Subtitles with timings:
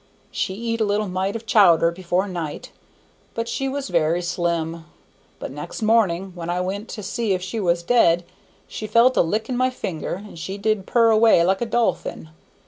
[0.31, 2.71] She eat a little mite of chowder before night,
[3.35, 4.85] but she was very slim;
[5.37, 8.25] but next morning, when I went to see if she was dead,
[8.67, 12.31] she fell to licking my finger, and she did purr away like a dolphin.